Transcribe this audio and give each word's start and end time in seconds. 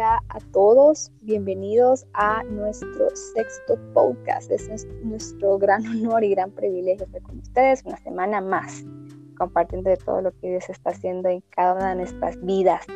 Hola 0.00 0.24
a 0.30 0.40
todos, 0.54 1.12
bienvenidos 1.20 2.06
a 2.14 2.42
nuestro 2.44 3.10
sexto 3.34 3.78
podcast. 3.92 4.50
Es 4.50 4.86
nuestro 5.04 5.58
gran 5.58 5.86
honor 5.88 6.24
y 6.24 6.30
gran 6.30 6.52
privilegio 6.52 7.04
estar 7.04 7.20
con 7.20 7.40
ustedes 7.40 7.82
una 7.84 7.98
semana 7.98 8.40
más, 8.40 8.82
compartiendo 9.36 9.90
de 9.90 9.98
todo 9.98 10.22
lo 10.22 10.30
que 10.38 10.52
Dios 10.52 10.70
está 10.70 10.88
haciendo 10.88 11.28
en 11.28 11.42
cada 11.50 11.74
una 11.74 11.90
de 11.90 11.96
nuestras 11.96 12.42
vidas. 12.42 12.86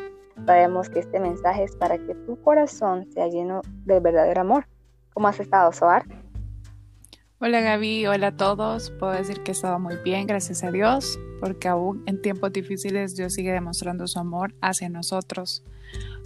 Sabemos 0.47 0.89
que 0.89 0.97
este 0.97 1.19
mensaje 1.19 1.65
es 1.65 1.75
para 1.75 1.99
que 1.99 2.15
tu 2.25 2.41
corazón 2.41 3.05
sea 3.11 3.27
lleno 3.27 3.61
del 3.85 4.01
verdadero 4.01 4.41
amor. 4.41 4.67
¿Cómo 5.13 5.27
has 5.27 5.39
estado, 5.39 5.71
Soar? 5.73 6.07
Hola 7.37 7.59
Gaby, 7.59 8.07
hola 8.07 8.27
a 8.27 8.37
todos. 8.37 8.91
Puedo 8.91 9.11
decir 9.11 9.43
que 9.43 9.51
he 9.51 9.53
estado 9.53 9.77
muy 9.77 9.97
bien, 10.05 10.25
gracias 10.25 10.63
a 10.63 10.71
Dios, 10.71 11.19
porque 11.41 11.67
aún 11.67 12.01
en 12.05 12.21
tiempos 12.21 12.53
difíciles 12.53 13.17
Dios 13.17 13.33
sigue 13.33 13.51
demostrando 13.51 14.07
su 14.07 14.19
amor 14.19 14.55
hacia 14.61 14.87
nosotros. 14.87 15.61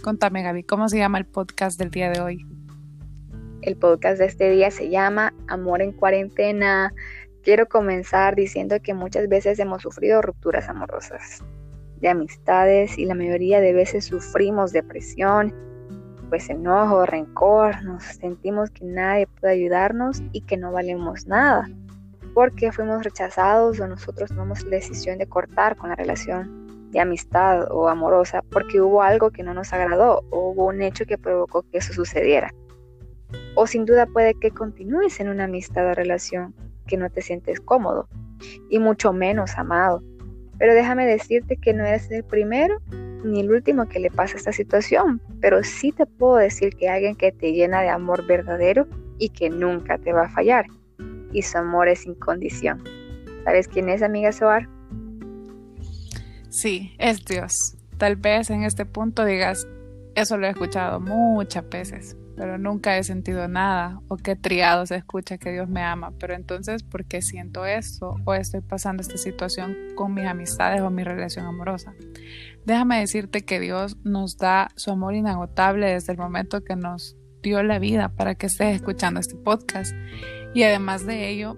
Contame 0.04 0.44
Gaby, 0.44 0.62
¿cómo 0.62 0.88
se 0.88 0.98
llama 0.98 1.18
el 1.18 1.26
podcast 1.26 1.80
del 1.80 1.90
día 1.90 2.10
de 2.10 2.20
hoy? 2.20 2.46
El 3.62 3.76
podcast 3.76 4.20
de 4.20 4.26
este 4.26 4.50
día 4.50 4.70
se 4.70 4.88
llama 4.88 5.34
Amor 5.48 5.82
en 5.82 5.90
cuarentena. 5.90 6.94
Quiero 7.42 7.66
comenzar 7.66 8.36
diciendo 8.36 8.76
que 8.80 8.94
muchas 8.94 9.28
veces 9.28 9.58
hemos 9.58 9.82
sufrido 9.82 10.22
rupturas 10.22 10.68
amorosas, 10.68 11.42
de 12.00 12.08
amistades 12.08 12.96
y 12.96 13.04
la 13.04 13.16
mayoría 13.16 13.60
de 13.60 13.72
veces 13.72 14.04
sufrimos 14.04 14.70
depresión, 14.70 15.52
pues 16.30 16.48
enojo, 16.48 17.04
rencor, 17.04 17.82
nos 17.82 18.04
sentimos 18.04 18.70
que 18.70 18.84
nadie 18.84 19.26
puede 19.26 19.54
ayudarnos 19.54 20.22
y 20.32 20.42
que 20.42 20.56
no 20.56 20.70
valemos 20.70 21.26
nada, 21.26 21.68
porque 22.34 22.70
fuimos 22.70 23.02
rechazados 23.02 23.80
o 23.80 23.88
nosotros 23.88 24.30
tomamos 24.30 24.62
la 24.64 24.76
decisión 24.76 25.18
de 25.18 25.26
cortar 25.26 25.76
con 25.76 25.90
la 25.90 25.96
relación 25.96 26.88
de 26.92 27.00
amistad 27.00 27.70
o 27.70 27.88
amorosa 27.88 28.42
porque 28.50 28.80
hubo 28.80 29.02
algo 29.02 29.30
que 29.30 29.42
no 29.42 29.54
nos 29.54 29.72
agradó 29.72 30.22
o 30.30 30.50
hubo 30.50 30.66
un 30.66 30.82
hecho 30.82 31.04
que 31.04 31.18
provocó 31.18 31.62
que 31.62 31.78
eso 31.78 31.92
sucediera. 31.92 32.54
O 33.56 33.66
sin 33.66 33.84
duda 33.84 34.06
puede 34.06 34.34
que 34.34 34.50
continúes 34.50 35.20
en 35.20 35.28
una 35.28 35.44
amistad 35.44 35.86
o 35.88 35.94
relación 35.94 36.54
que 36.86 36.96
no 36.96 37.10
te 37.10 37.22
sientes 37.22 37.60
cómodo 37.60 38.08
y 38.68 38.78
mucho 38.78 39.12
menos 39.12 39.58
amado. 39.58 40.02
Pero 40.58 40.74
déjame 40.74 41.06
decirte 41.06 41.56
que 41.56 41.74
no 41.74 41.84
eres 41.84 42.10
el 42.10 42.24
primero 42.24 42.78
ni 43.24 43.40
el 43.40 43.50
último 43.50 43.88
que 43.88 44.00
le 44.00 44.10
pasa 44.10 44.36
esta 44.36 44.52
situación, 44.52 45.20
pero 45.40 45.62
sí 45.62 45.92
te 45.92 46.06
puedo 46.06 46.36
decir 46.36 46.74
que 46.76 46.88
alguien 46.88 47.16
que 47.16 47.32
te 47.32 47.52
llena 47.52 47.82
de 47.82 47.88
amor 47.88 48.26
verdadero 48.26 48.86
y 49.18 49.28
que 49.30 49.50
nunca 49.50 49.98
te 49.98 50.12
va 50.12 50.26
a 50.26 50.30
fallar. 50.30 50.66
Y 51.32 51.42
su 51.42 51.58
amor 51.58 51.88
es 51.88 52.00
sin 52.00 52.14
condición. 52.14 52.82
¿Sabes 53.44 53.68
quién 53.68 53.88
es, 53.88 54.02
amiga 54.02 54.32
Soar? 54.32 54.68
Sí, 56.48 56.94
es 56.98 57.24
Dios. 57.24 57.76
Tal 57.98 58.16
vez 58.16 58.50
en 58.50 58.64
este 58.64 58.84
punto 58.84 59.24
digas, 59.24 59.68
eso 60.14 60.36
lo 60.36 60.46
he 60.46 60.50
escuchado 60.50 60.98
muchas 61.00 61.68
veces, 61.68 62.16
pero 62.36 62.58
nunca 62.58 62.98
he 62.98 63.04
sentido 63.04 63.46
nada 63.46 64.00
o 64.08 64.16
qué 64.16 64.34
triado 64.34 64.84
se 64.86 64.96
escucha 64.96 65.38
que 65.38 65.52
Dios 65.52 65.68
me 65.68 65.82
ama, 65.82 66.12
pero 66.18 66.34
entonces, 66.34 66.82
¿por 66.82 67.04
qué 67.04 67.22
siento 67.22 67.64
esto 67.64 68.16
o 68.24 68.34
estoy 68.34 68.62
pasando 68.62 69.02
esta 69.02 69.16
situación 69.16 69.76
con 69.94 70.14
mis 70.14 70.26
amistades 70.26 70.80
o 70.80 70.90
mi 70.90 71.04
relación 71.04 71.46
amorosa? 71.46 71.94
Déjame 72.66 73.00
decirte 73.00 73.42
que 73.42 73.60
Dios 73.60 73.96
nos 74.04 74.36
da 74.36 74.68
su 74.76 74.90
amor 74.90 75.14
inagotable 75.14 75.86
desde 75.86 76.12
el 76.12 76.18
momento 76.18 76.62
que 76.62 76.76
nos 76.76 77.16
dio 77.42 77.62
la 77.62 77.78
vida 77.78 78.10
para 78.10 78.34
que 78.34 78.46
estés 78.46 78.76
escuchando 78.76 79.20
este 79.20 79.34
podcast 79.36 79.94
y 80.54 80.62
además 80.64 81.06
de 81.06 81.28
ello, 81.28 81.54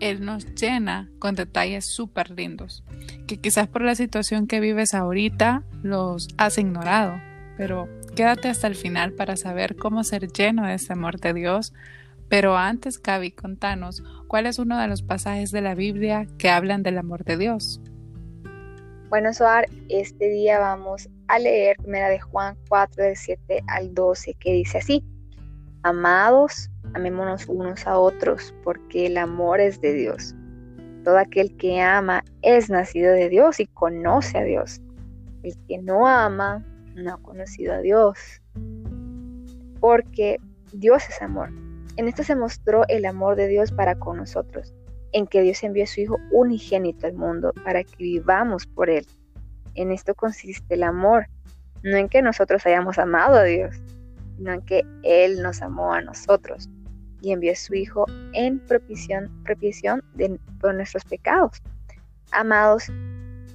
él 0.00 0.24
nos 0.24 0.54
llena 0.54 1.10
con 1.18 1.34
detalles 1.34 1.86
súper 1.86 2.30
lindos, 2.30 2.84
que 3.26 3.38
quizás 3.38 3.66
por 3.66 3.82
la 3.82 3.94
situación 3.94 4.46
que 4.46 4.60
vives 4.60 4.94
ahorita 4.94 5.64
los 5.82 6.28
has 6.36 6.58
ignorado, 6.58 7.20
pero 7.56 7.88
quédate 8.14 8.48
hasta 8.48 8.66
el 8.66 8.76
final 8.76 9.12
para 9.12 9.36
saber 9.36 9.76
cómo 9.76 10.04
ser 10.04 10.28
lleno 10.28 10.66
de 10.66 10.74
ese 10.74 10.92
amor 10.92 11.18
de 11.18 11.34
Dios. 11.34 11.72
Pero 12.28 12.56
antes, 12.56 13.00
Gaby, 13.00 13.30
contanos, 13.32 14.02
¿cuál 14.26 14.46
es 14.46 14.58
uno 14.58 14.78
de 14.78 14.88
los 14.88 15.02
pasajes 15.02 15.50
de 15.52 15.60
la 15.60 15.74
Biblia 15.74 16.26
que 16.38 16.50
hablan 16.50 16.82
del 16.82 16.98
amor 16.98 17.24
de 17.24 17.36
Dios? 17.36 17.80
Bueno, 19.08 19.32
Soar, 19.32 19.66
este 19.88 20.28
día 20.28 20.58
vamos 20.58 21.08
a 21.28 21.38
leer 21.38 21.76
primera 21.76 22.08
de 22.08 22.18
Juan 22.18 22.56
4, 22.68 23.04
del 23.04 23.16
7 23.16 23.62
al 23.68 23.94
12, 23.94 24.34
que 24.34 24.52
dice 24.52 24.78
así, 24.78 25.04
Amados, 25.84 26.68
amémonos 26.92 27.46
unos 27.46 27.86
a 27.86 28.00
otros, 28.00 28.52
porque 28.64 29.06
el 29.06 29.16
amor 29.16 29.60
es 29.60 29.80
de 29.80 29.92
Dios. 29.92 30.34
Todo 31.04 31.18
aquel 31.18 31.56
que 31.56 31.80
ama 31.80 32.24
es 32.42 32.68
nacido 32.68 33.12
de 33.12 33.28
Dios 33.28 33.60
y 33.60 33.66
conoce 33.68 34.38
a 34.38 34.42
Dios. 34.42 34.80
El 35.44 35.54
que 35.68 35.78
no 35.78 36.08
ama 36.08 36.66
no 36.96 37.14
ha 37.14 37.22
conocido 37.22 37.74
a 37.74 37.78
Dios, 37.78 38.18
porque 39.78 40.38
Dios 40.72 41.08
es 41.08 41.22
amor. 41.22 41.50
En 41.96 42.08
esto 42.08 42.24
se 42.24 42.34
mostró 42.34 42.82
el 42.88 43.04
amor 43.04 43.36
de 43.36 43.46
Dios 43.46 43.70
para 43.70 43.94
con 43.94 44.16
nosotros, 44.16 44.74
en 45.12 45.26
que 45.26 45.42
Dios 45.42 45.62
envió 45.62 45.84
a 45.84 45.86
su 45.86 46.00
Hijo 46.00 46.18
unigénito 46.30 47.06
al 47.06 47.14
mundo 47.14 47.52
para 47.64 47.84
que 47.84 47.96
vivamos 47.98 48.66
por 48.66 48.90
Él. 48.90 49.06
En 49.74 49.90
esto 49.90 50.14
consiste 50.14 50.74
el 50.74 50.82
amor, 50.82 51.26
no 51.82 51.96
en 51.96 52.08
que 52.08 52.22
nosotros 52.22 52.64
hayamos 52.66 52.98
amado 52.98 53.36
a 53.36 53.44
Dios, 53.44 53.76
sino 54.36 54.52
en 54.52 54.62
que 54.62 54.82
Él 55.02 55.42
nos 55.42 55.62
amó 55.62 55.92
a 55.92 56.00
nosotros 56.00 56.68
y 57.20 57.32
envió 57.32 57.52
a 57.52 57.56
su 57.56 57.74
Hijo 57.74 58.06
en 58.32 58.58
propiciación, 58.60 60.02
de, 60.14 60.38
por 60.60 60.74
nuestros 60.74 61.04
pecados. 61.04 61.62
Amados, 62.32 62.90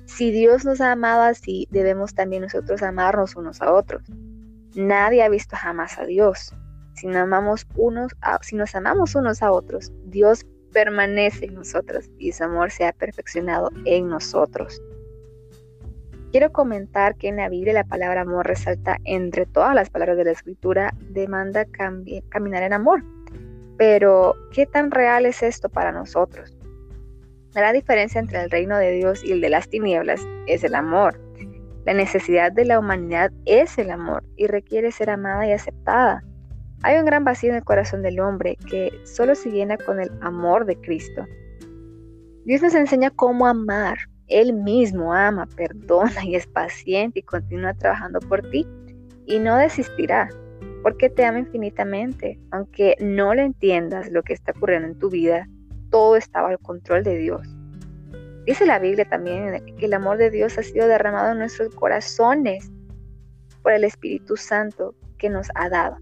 si 0.06 0.32
Dios 0.32 0.66
nos 0.66 0.82
ha 0.82 0.92
amado 0.92 1.24
así, 1.24 1.68
debemos 1.72 2.14
también 2.14 2.44
nosotros 2.44 2.82
amarnos 2.82 3.36
unos 3.36 3.62
a 3.62 3.72
otros. 3.72 4.04
Nadie 4.76 5.24
ha 5.24 5.30
visto 5.30 5.56
jamás 5.56 5.98
a 6.00 6.06
Dios. 6.06 6.54
Si, 6.94 7.08
amamos 7.08 7.66
unos 7.76 8.12
si 8.42 8.56
nos 8.56 8.76
amamos 8.76 9.16
unos 9.16 9.42
a 9.42 9.52
otros, 9.52 9.92
Dios 10.06 10.46
permanece 10.72 11.46
en 11.46 11.56
nosotros 11.56 12.10
y 12.18 12.32
su 12.32 12.44
amor 12.44 12.72
se 12.72 12.86
ha 12.86 12.94
perfeccionado 12.94 13.70
en 13.86 14.08
nosotros. 14.08 14.82
Quiero 16.32 16.52
comentar 16.54 17.16
que 17.18 17.28
en 17.28 17.36
la 17.36 17.50
Biblia 17.50 17.74
la 17.74 17.84
palabra 17.84 18.22
amor 18.22 18.48
resalta 18.48 18.98
entre 19.04 19.46
todas 19.46 19.76
las 19.76 19.90
palabras 19.90 20.16
de 20.16 20.24
la 20.24 20.32
escritura, 20.32 20.94
demanda 21.10 21.66
caminar 22.30 22.64
en 22.64 22.74
amor. 22.74 23.04
Pero, 23.78 24.36
¿qué 24.54 24.66
tan 24.66 24.92
real 24.92 25.26
es 25.26 25.44
esto 25.44 25.68
para 25.68 25.92
nosotros? 25.92 26.56
La 27.54 27.74
diferencia 27.74 28.22
entre 28.22 28.42
el 28.42 28.50
reino 28.50 28.78
de 28.78 28.92
Dios 28.92 29.26
y 29.26 29.34
el 29.34 29.42
de 29.42 29.50
las 29.50 29.68
tinieblas 29.68 30.22
es 30.48 30.64
el 30.64 30.74
amor. 30.74 31.20
La 31.86 31.94
necesidad 31.94 32.52
de 32.54 32.64
la 32.64 32.80
humanidad 32.80 33.32
es 33.46 33.78
el 33.78 33.92
amor 33.92 34.24
y 34.38 34.48
requiere 34.48 34.92
ser 34.92 35.10
amada 35.10 35.46
y 35.48 35.52
aceptada. 35.52 36.24
Hay 36.84 36.98
un 36.98 37.06
gran 37.06 37.24
vacío 37.24 37.52
en 37.52 37.58
el 37.58 37.64
corazón 37.64 38.02
del 38.02 38.20
hombre 38.20 38.58
que 38.70 38.92
solo 39.04 39.36
se 39.36 39.52
llena 39.52 39.78
con 39.78 40.00
el 40.00 40.10
amor 40.22 40.66
de 40.66 40.76
Cristo. 40.78 41.26
Dios 42.46 42.62
nos 42.62 42.74
enseña 42.74 43.12
cómo 43.12 43.46
amar, 43.46 43.98
él 44.28 44.54
mismo 44.54 45.14
ama, 45.14 45.46
perdona 45.56 46.26
y 46.26 46.36
es 46.36 46.48
paciente 46.48 47.20
y 47.20 47.24
continúa 47.24 47.74
trabajando 47.74 48.20
por 48.20 48.42
ti 48.50 48.66
y 49.28 49.40
no 49.40 49.58
desistirá 49.58 50.30
porque 50.82 51.10
te 51.10 51.26
ama 51.26 51.40
infinitamente. 51.40 52.40
Aunque 52.52 52.96
no 53.00 53.34
le 53.34 53.44
entiendas 53.44 54.10
lo 54.10 54.24
que 54.24 54.34
está 54.34 54.52
ocurriendo 54.56 54.88
en 54.88 54.98
tu 54.98 55.10
vida, 55.10 55.48
todo 55.90 56.16
está 56.16 56.42
bajo 56.42 56.54
el 56.54 56.60
control 56.60 57.04
de 57.04 57.18
Dios. 57.18 57.42
Dice 58.46 58.66
la 58.66 58.80
Biblia 58.80 59.06
también 59.06 59.64
que 59.78 59.86
el 59.86 59.94
amor 59.94 60.18
de 60.18 60.32
Dios 60.32 60.58
ha 60.58 60.64
sido 60.64 60.88
derramado 60.88 61.34
en 61.34 61.40
nuestros 61.40 61.76
corazones 61.76 62.72
por 63.62 63.74
el 63.74 63.84
Espíritu 63.84 64.36
Santo 64.36 64.96
que 65.20 65.30
nos 65.30 65.48
ha 65.54 65.70
dado. 65.70 65.98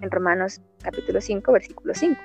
En 0.00 0.10
Romanos 0.10 0.60
capítulo 0.82 1.20
5, 1.20 1.52
versículo 1.52 1.94
5. 1.94 2.20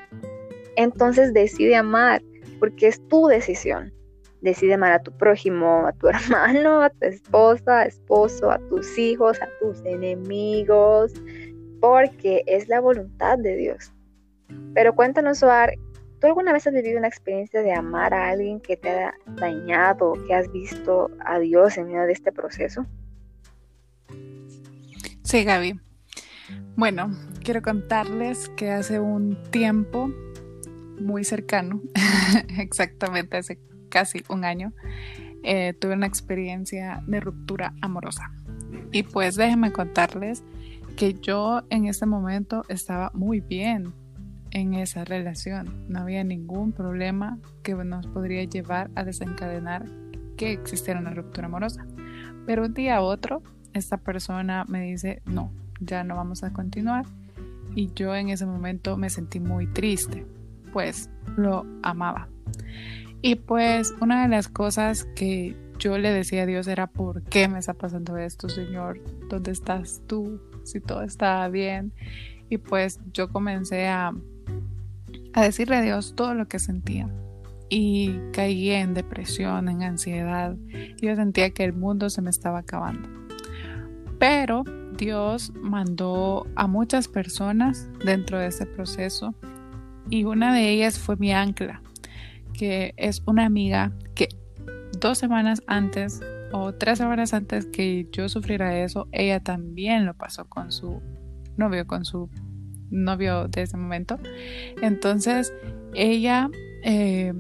Entonces 0.76 1.34
decide 1.34 1.76
amar 1.76 2.22
porque 2.60 2.88
es 2.88 3.06
tu 3.08 3.28
decisión. 3.28 3.94
Decide 4.42 4.76
amar 4.76 4.92
a 4.92 5.02
tu 5.02 5.12
prójimo, 5.12 5.88
a 5.88 5.94
tu 5.94 6.08
hermano, 6.10 6.82
a 6.82 6.90
tu 6.90 7.06
esposa, 7.06 7.86
esposo, 7.86 8.52
a 8.52 8.60
tus 8.70 8.98
hijos, 8.98 9.42
a 9.42 9.50
tus 9.60 9.84
enemigos, 9.86 11.14
porque 11.82 12.44
es 12.46 12.68
la 12.68 12.80
voluntad 12.80 13.38
de 13.38 13.56
Dios. 13.56 13.92
Pero 14.74 14.94
cuéntanos, 14.94 15.40
Soar, 15.40 15.74
¿tú 16.20 16.28
alguna 16.28 16.54
vez 16.54 16.68
has 16.68 16.74
vivido 16.74 17.00
una 17.00 17.08
experiencia 17.08 17.62
de 17.62 17.74
amar 17.74 18.14
a 18.14 18.30
alguien 18.30 18.60
que 18.60 18.78
te 18.78 18.90
ha 18.90 19.14
dañado, 19.36 20.14
que 20.28 20.34
has 20.34 20.52
visto 20.52 21.10
a 21.26 21.40
Dios 21.40 21.78
en 21.78 21.88
medio 21.88 22.04
de 22.04 22.14
este 22.14 22.32
proceso? 22.32 22.86
Sí, 25.24 25.44
Gaby. 25.44 25.80
Bueno, 26.76 27.12
quiero 27.44 27.62
contarles 27.62 28.50
que 28.50 28.72
hace 28.72 29.00
un 29.00 29.38
tiempo 29.52 30.12
muy 31.00 31.24
cercano, 31.24 31.82
exactamente 32.58 33.38
hace 33.38 33.60
casi 33.90 34.24
un 34.30 34.46
año, 34.46 34.74
eh, 35.44 35.74
tuve 35.74 35.94
una 35.94 36.08
experiencia 36.08 37.04
de 37.08 37.20
ruptura 37.20 37.74
amorosa. 37.82 38.32
Y 38.92 39.04
pues 39.04 39.36
déjenme 39.36 39.72
contarles 39.72 40.44
que 40.96 41.14
yo 41.14 41.64
en 41.70 41.86
ese 41.86 42.06
momento 42.06 42.64
estaba 42.70 43.12
muy 43.14 43.42
bien 43.42 43.94
en 44.52 44.74
esa 44.74 45.04
relación. 45.04 45.86
No 45.90 46.00
había 46.00 46.24
ningún 46.24 46.72
problema 46.72 47.38
que 47.62 47.76
nos 47.76 48.08
podría 48.08 48.44
llevar 48.46 48.90
a 48.96 49.04
desencadenar 49.04 49.86
que 50.38 50.54
existiera 50.54 51.00
una 51.00 51.14
ruptura 51.14 51.48
amorosa. 51.48 51.86
Pero 52.46 52.66
un 52.66 52.74
día 52.74 52.98
a 52.98 53.02
otro, 53.02 53.44
esta 53.74 53.98
persona 53.98 54.66
me 54.68 54.82
dice, 54.82 55.22
no, 55.26 55.52
ya 55.80 56.04
no 56.04 56.16
vamos 56.16 56.44
a 56.44 56.54
continuar. 56.54 57.06
Y 57.76 57.92
yo 57.94 58.16
en 58.16 58.30
ese 58.30 58.46
momento 58.46 58.98
me 58.98 59.10
sentí 59.10 59.40
muy 59.40 59.68
triste, 59.68 60.26
pues 60.72 61.10
lo 61.36 61.66
amaba. 61.84 62.30
Y 63.22 63.36
pues 63.36 63.94
una 64.02 64.24
de 64.24 64.30
las 64.30 64.48
cosas 64.48 65.06
que 65.16 65.56
yo 65.80 65.98
le 65.98 66.12
decía 66.12 66.44
a 66.44 66.46
Dios 66.46 66.68
era, 66.68 66.88
¿por 66.88 67.24
qué 67.24 67.48
me 67.48 67.60
está 67.60 67.74
pasando 67.74 68.18
esto, 68.18 68.50
Señor? 68.50 69.02
¿Dónde 69.30 69.52
estás 69.52 70.02
tú? 70.08 70.40
Si 70.64 70.80
todo 70.80 71.02
está 71.02 71.48
bien. 71.50 71.92
Y 72.50 72.58
pues 72.58 73.00
yo 73.12 73.30
comencé 73.30 73.88
a, 73.88 74.14
a 75.34 75.44
decirle 75.44 75.78
a 75.78 75.82
Dios 75.82 76.14
todo 76.16 76.34
lo 76.34 76.48
que 76.48 76.60
sentía. 76.60 77.10
Y 77.68 78.20
caí 78.32 78.70
en 78.70 78.94
depresión, 78.94 79.68
en 79.70 79.84
ansiedad. 79.84 80.56
Yo 81.02 81.16
sentía 81.16 81.50
que 81.50 81.64
el 81.64 81.74
mundo 81.74 82.10
se 82.10 82.22
me 82.22 82.30
estaba 82.30 82.60
acabando. 82.60 83.25
Pero 84.28 84.64
Dios 84.98 85.54
mandó 85.54 86.48
a 86.56 86.66
muchas 86.66 87.08
personas 87.08 87.88
dentro 88.04 88.40
de 88.40 88.48
ese 88.48 88.66
proceso 88.66 89.36
y 90.10 90.24
una 90.24 90.52
de 90.52 90.68
ellas 90.72 90.98
fue 90.98 91.16
mi 91.18 91.32
ancla, 91.32 91.84
que 92.52 92.96
es 92.98 93.22
una 93.28 93.46
amiga 93.46 93.92
que 94.16 94.30
dos 95.00 95.20
semanas 95.20 95.62
antes 95.68 96.22
o 96.52 96.74
tres 96.74 96.98
semanas 96.98 97.36
antes 97.36 97.68
que 97.68 98.08
yo 98.12 98.28
sufriera 98.28 98.80
eso, 98.80 99.08
ella 99.12 99.42
también 99.42 100.08
lo 100.08 100.16
pasó 100.16 100.46
con 100.46 100.72
su 100.72 101.04
novio, 101.56 101.86
con 101.86 102.04
su 102.04 102.28
novio 102.90 103.48
de 103.48 103.62
ese 103.62 103.78
momento. 103.78 104.18
Entonces, 104.82 105.54
ella 105.94 106.50
eh, 106.84 107.32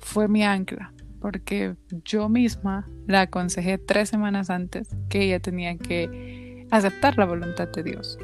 fue 0.00 0.28
mi 0.28 0.44
ancla, 0.44 0.92
porque 1.20 1.76
yo 2.04 2.28
misma 2.28 2.88
la 3.06 3.22
aconsejé 3.22 3.78
tres 3.78 4.08
semanas 4.08 4.50
antes 4.50 4.88
que 5.08 5.22
ella 5.22 5.40
tenía 5.40 5.76
que 5.76 6.66
aceptar 6.70 7.18
la 7.18 7.26
voluntad 7.26 7.68
de 7.68 7.82
Dios. 7.82 8.18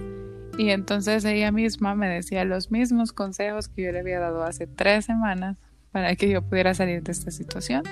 Y 0.58 0.70
entonces 0.70 1.24
ella 1.24 1.52
misma 1.52 1.94
me 1.94 2.08
decía 2.08 2.44
los 2.44 2.70
mismos 2.70 3.12
consejos 3.12 3.68
que 3.68 3.82
yo 3.82 3.92
le 3.92 4.00
había 4.00 4.20
dado 4.20 4.42
hace 4.42 4.66
tres 4.66 5.04
semanas 5.04 5.58
para 5.92 6.16
que 6.16 6.30
yo 6.30 6.42
pudiera 6.42 6.74
salir 6.74 7.02
de 7.02 7.12
esta 7.12 7.30
situación. 7.30 7.82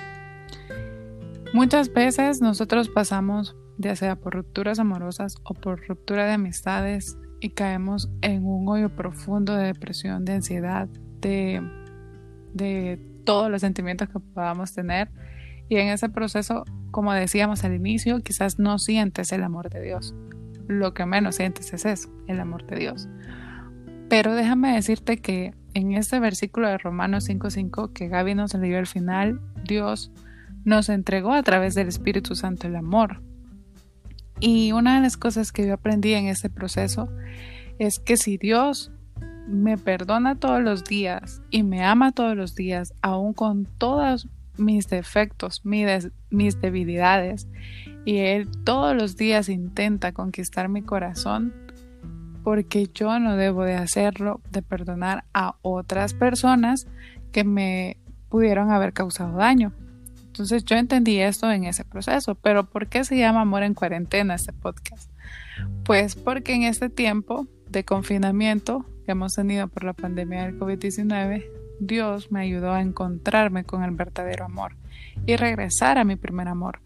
Muchas 1.53 1.93
veces 1.93 2.41
nosotros 2.41 2.89
pasamos, 2.89 3.55
ya 3.77 3.95
sea 3.95 4.15
por 4.15 4.33
rupturas 4.33 4.79
amorosas 4.79 5.37
o 5.43 5.53
por 5.53 5.87
ruptura 5.87 6.25
de 6.25 6.33
amistades, 6.33 7.17
y 7.39 7.49
caemos 7.49 8.09
en 8.21 8.45
un 8.45 8.67
hoyo 8.67 8.89
profundo 8.89 9.55
de 9.55 9.67
depresión, 9.67 10.25
de 10.25 10.33
ansiedad, 10.33 10.87
de, 11.21 11.61
de 12.53 12.99
todos 13.25 13.51
los 13.51 13.61
sentimientos 13.61 14.09
que 14.09 14.19
podamos 14.19 14.73
tener. 14.73 15.09
Y 15.67 15.77
en 15.77 15.89
ese 15.89 16.09
proceso, 16.09 16.63
como 16.91 17.13
decíamos 17.13 17.63
al 17.63 17.73
inicio, 17.73 18.21
quizás 18.21 18.59
no 18.59 18.79
sientes 18.79 19.31
el 19.31 19.43
amor 19.43 19.69
de 19.69 19.81
Dios. 19.81 20.13
Lo 20.67 20.93
que 20.93 21.05
menos 21.05 21.35
sientes 21.35 21.73
es 21.73 21.85
eso, 21.85 22.09
el 22.27 22.39
amor 22.39 22.65
de 22.65 22.77
Dios. 22.77 23.09
Pero 24.09 24.35
déjame 24.35 24.73
decirte 24.73 25.17
que 25.17 25.53
en 25.73 25.93
este 25.93 26.19
versículo 26.19 26.69
de 26.69 26.77
Romanos 26.77 27.27
5.5 27.27 27.91
que 27.93 28.07
Gaby 28.07 28.35
nos 28.35 28.53
leyó 28.53 28.77
al 28.77 28.87
final, 28.87 29.41
Dios 29.63 30.11
nos 30.63 30.89
entregó 30.89 31.33
a 31.33 31.43
través 31.43 31.75
del 31.75 31.87
Espíritu 31.87 32.35
Santo 32.35 32.67
el 32.67 32.75
amor. 32.75 33.21
Y 34.39 34.71
una 34.71 34.95
de 34.95 35.01
las 35.01 35.17
cosas 35.17 35.51
que 35.51 35.65
yo 35.67 35.73
aprendí 35.73 36.13
en 36.13 36.27
este 36.27 36.49
proceso 36.49 37.09
es 37.79 37.99
que 37.99 38.17
si 38.17 38.37
Dios 38.37 38.91
me 39.47 39.77
perdona 39.77 40.35
todos 40.35 40.61
los 40.61 40.83
días 40.83 41.41
y 41.49 41.63
me 41.63 41.83
ama 41.83 42.11
todos 42.11 42.35
los 42.35 42.55
días, 42.55 42.93
aún 43.01 43.33
con 43.33 43.65
todos 43.65 44.27
mis 44.57 44.87
defectos, 44.87 45.61
mis, 45.65 46.61
debilidades, 46.61 47.47
y 48.05 48.17
Él 48.17 48.49
todos 48.63 48.95
los 48.95 49.17
días 49.17 49.49
intenta 49.49 50.13
conquistar 50.13 50.69
mi 50.69 50.81
corazón, 50.81 51.53
porque 52.43 52.89
yo 52.93 53.19
no 53.19 53.35
debo 53.35 53.63
de 53.63 53.75
hacerlo, 53.75 54.41
de 54.51 54.61
perdonar 54.61 55.25
a 55.33 55.55
otras 55.61 56.13
personas 56.13 56.87
que 57.31 57.43
me 57.43 57.97
pudieron 58.29 58.71
haber 58.71 58.93
causado 58.93 59.37
daño. 59.37 59.73
Entonces 60.27 60.63
yo 60.65 60.75
entendí 60.75 61.19
esto 61.19 61.51
en 61.51 61.63
ese 61.63 61.85
proceso, 61.85 62.35
pero 62.35 62.69
¿por 62.69 62.87
qué 62.87 63.03
se 63.03 63.17
llama 63.17 63.41
Amor 63.41 63.63
en 63.63 63.73
Cuarentena 63.73 64.35
este 64.35 64.53
podcast? 64.53 65.09
Pues 65.83 66.15
porque 66.15 66.53
en 66.53 66.63
este 66.63 66.89
tiempo 66.89 67.47
de 67.69 67.83
confinamiento 67.83 68.85
que 69.05 69.11
hemos 69.11 69.33
tenido 69.33 69.67
por 69.67 69.83
la 69.83 69.93
pandemia 69.93 70.45
del 70.45 70.59
COVID-19, 70.59 71.45
Dios 71.79 72.31
me 72.31 72.41
ayudó 72.41 72.71
a 72.71 72.81
encontrarme 72.81 73.63
con 73.63 73.83
el 73.83 73.91
verdadero 73.91 74.45
amor 74.45 74.75
y 75.25 75.35
regresar 75.35 75.97
a 75.97 76.03
mi 76.03 76.15
primer 76.15 76.47
amor. 76.47 76.79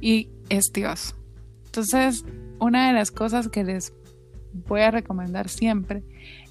Y 0.00 0.30
es 0.48 0.72
Dios. 0.72 1.14
Entonces, 1.66 2.24
una 2.60 2.86
de 2.86 2.92
las 2.92 3.10
cosas 3.10 3.48
que 3.48 3.64
les 3.64 3.92
voy 4.68 4.82
a 4.82 4.90
recomendar 4.90 5.48
siempre 5.48 6.02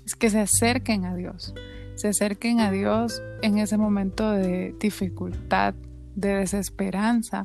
es 0.05 0.15
que 0.15 0.29
se 0.29 0.39
acerquen 0.39 1.05
a 1.05 1.15
Dios. 1.15 1.53
Se 1.95 2.09
acerquen 2.09 2.59
a 2.59 2.71
Dios 2.71 3.21
en 3.41 3.57
ese 3.57 3.77
momento 3.77 4.31
de 4.31 4.75
dificultad, 4.79 5.75
de 6.15 6.35
desesperanza, 6.35 7.43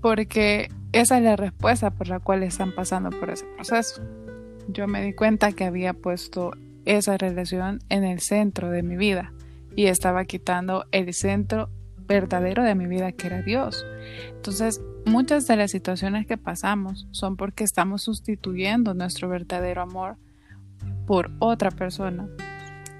porque 0.00 0.68
esa 0.92 1.18
es 1.18 1.24
la 1.24 1.36
respuesta 1.36 1.90
por 1.90 2.08
la 2.08 2.20
cual 2.20 2.42
están 2.42 2.74
pasando 2.74 3.10
por 3.10 3.30
ese 3.30 3.46
proceso. 3.56 4.02
Yo 4.68 4.86
me 4.86 5.02
di 5.02 5.12
cuenta 5.12 5.52
que 5.52 5.64
había 5.64 5.92
puesto 5.94 6.52
esa 6.84 7.18
relación 7.18 7.80
en 7.88 8.04
el 8.04 8.20
centro 8.20 8.70
de 8.70 8.82
mi 8.82 8.96
vida 8.96 9.32
y 9.76 9.86
estaba 9.86 10.24
quitando 10.24 10.84
el 10.92 11.12
centro 11.14 11.70
verdadero 11.96 12.64
de 12.64 12.74
mi 12.74 12.86
vida 12.86 13.12
que 13.12 13.28
era 13.28 13.42
Dios. 13.42 13.84
Entonces, 14.32 14.80
muchas 15.06 15.46
de 15.46 15.56
las 15.56 15.70
situaciones 15.70 16.26
que 16.26 16.36
pasamos 16.36 17.06
son 17.12 17.36
porque 17.36 17.64
estamos 17.64 18.02
sustituyendo 18.02 18.94
nuestro 18.94 19.28
verdadero 19.28 19.82
amor 19.82 20.16
por 21.06 21.30
otra 21.38 21.70
persona. 21.70 22.28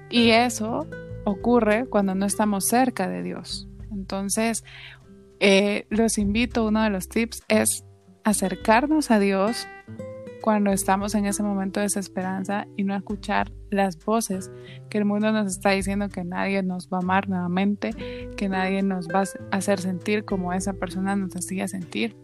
Y 0.09 0.29
eso 0.29 0.87
ocurre 1.25 1.85
cuando 1.87 2.15
no 2.15 2.25
estamos 2.25 2.65
cerca 2.65 3.07
de 3.07 3.23
Dios. 3.23 3.67
Entonces, 3.91 4.63
eh, 5.39 5.85
los 5.89 6.17
invito, 6.17 6.65
uno 6.65 6.83
de 6.83 6.89
los 6.89 7.09
tips 7.09 7.43
es 7.47 7.83
acercarnos 8.23 9.11
a 9.11 9.19
Dios 9.19 9.67
cuando 10.41 10.71
estamos 10.71 11.15
en 11.15 11.25
ese 11.25 11.43
momento 11.43 11.79
de 11.79 11.85
desesperanza 11.85 12.67
y 12.75 12.83
no 12.83 12.95
escuchar 12.95 13.51
las 13.69 14.03
voces 14.03 14.51
que 14.89 14.97
el 14.97 15.05
mundo 15.05 15.31
nos 15.31 15.51
está 15.51 15.71
diciendo 15.71 16.09
que 16.09 16.23
nadie 16.23 16.63
nos 16.63 16.89
va 16.89 16.97
a 16.97 17.01
amar 17.01 17.29
nuevamente, 17.29 18.29
que 18.35 18.49
nadie 18.49 18.81
nos 18.81 19.07
va 19.07 19.21
a 19.21 19.55
hacer 19.55 19.79
sentir 19.79 20.25
como 20.25 20.51
esa 20.53 20.73
persona 20.73 21.15
nos 21.15 21.35
hacía 21.35 21.67
sentir. 21.67 22.17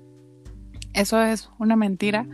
Eso 0.94 1.22
es 1.22 1.50
una 1.60 1.76
mentira 1.76 2.28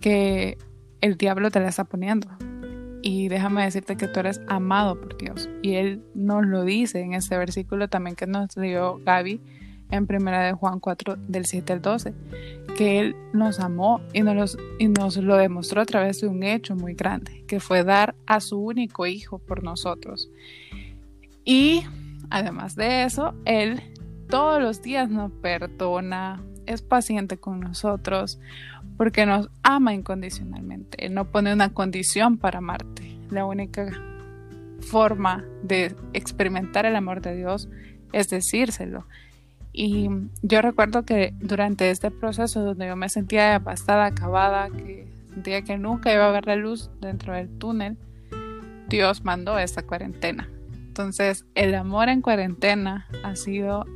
que 0.00 0.58
el 1.00 1.16
diablo 1.16 1.50
te 1.50 1.60
la 1.60 1.68
está 1.68 1.84
poniendo. 1.84 2.28
Y 3.02 3.28
déjame 3.28 3.64
decirte 3.64 3.96
que 3.96 4.08
tú 4.08 4.20
eres 4.20 4.42
amado 4.46 5.00
por 5.00 5.16
Dios. 5.16 5.48
Y 5.62 5.76
Él 5.76 6.04
nos 6.14 6.44
lo 6.44 6.64
dice 6.64 7.00
en 7.00 7.14
este 7.14 7.38
versículo 7.38 7.88
también 7.88 8.14
que 8.14 8.26
nos 8.26 8.54
dio 8.54 8.98
Gaby 9.04 9.40
en 9.90 10.06
primera 10.06 10.44
de 10.44 10.52
Juan 10.52 10.80
4 10.80 11.16
del 11.16 11.46
7 11.46 11.72
al 11.72 11.82
12, 11.82 12.14
que 12.80 12.98
Él 12.98 13.16
nos 13.34 13.60
amó 13.60 14.00
y 14.14 14.22
nos, 14.22 14.56
y 14.78 14.88
nos 14.88 15.18
lo 15.18 15.36
demostró 15.36 15.82
a 15.82 15.84
través 15.84 16.22
de 16.22 16.28
un 16.28 16.42
hecho 16.42 16.74
muy 16.74 16.94
grande, 16.94 17.44
que 17.46 17.60
fue 17.60 17.84
dar 17.84 18.14
a 18.24 18.40
su 18.40 18.58
único 18.58 19.06
hijo 19.06 19.38
por 19.38 19.62
nosotros. 19.62 20.30
Y 21.44 21.82
además 22.30 22.76
de 22.76 23.02
eso, 23.02 23.34
Él 23.44 23.82
todos 24.30 24.62
los 24.62 24.80
días 24.80 25.10
nos 25.10 25.30
perdona, 25.30 26.42
es 26.64 26.80
paciente 26.80 27.36
con 27.36 27.60
nosotros, 27.60 28.40
porque 28.96 29.26
nos 29.26 29.50
ama 29.62 29.92
incondicionalmente. 29.92 31.04
Él 31.04 31.12
no 31.12 31.26
pone 31.30 31.52
una 31.52 31.74
condición 31.74 32.38
para 32.38 32.60
amarte. 32.60 33.14
La 33.28 33.44
única 33.44 33.92
forma 34.80 35.44
de 35.62 35.94
experimentar 36.14 36.86
el 36.86 36.96
amor 36.96 37.20
de 37.20 37.36
Dios 37.36 37.68
es 38.14 38.30
decírselo. 38.30 39.04
Y 39.72 40.08
yo 40.42 40.62
recuerdo 40.62 41.04
que 41.04 41.32
durante 41.40 41.90
este 41.90 42.10
proceso 42.10 42.62
donde 42.62 42.88
yo 42.88 42.96
me 42.96 43.08
sentía 43.08 43.52
devastada, 43.52 44.06
acabada, 44.06 44.68
que 44.70 45.06
sentía 45.32 45.62
que 45.62 45.78
nunca 45.78 46.12
iba 46.12 46.26
a 46.26 46.32
ver 46.32 46.46
la 46.46 46.56
luz 46.56 46.90
dentro 47.00 47.34
del 47.34 47.48
túnel, 47.58 47.96
Dios 48.88 49.24
mandó 49.24 49.58
esta 49.58 49.82
cuarentena. 49.82 50.48
Entonces, 50.72 51.46
el 51.54 51.74
amor 51.74 52.08
en 52.08 52.20
cuarentena 52.20 53.06
ha 53.22 53.36
sido 53.36 53.86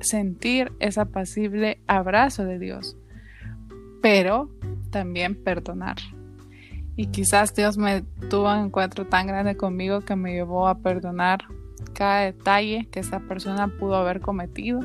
sentir 0.00 0.72
ese 0.80 1.00
apacible 1.00 1.78
abrazo 1.86 2.44
de 2.44 2.58
Dios 2.58 2.96
pero 4.00 4.50
también 4.90 5.34
perdonar. 5.34 5.96
Y 6.96 7.06
quizás 7.06 7.54
Dios 7.54 7.78
me 7.78 8.02
tuvo 8.28 8.52
un 8.52 8.66
encuentro 8.66 9.06
tan 9.06 9.26
grande 9.26 9.56
conmigo 9.56 10.00
que 10.00 10.16
me 10.16 10.32
llevó 10.32 10.68
a 10.68 10.78
perdonar 10.78 11.40
cada 11.94 12.20
detalle 12.20 12.88
que 12.90 13.00
esa 13.00 13.20
persona 13.20 13.68
pudo 13.78 13.96
haber 13.96 14.20
cometido 14.20 14.80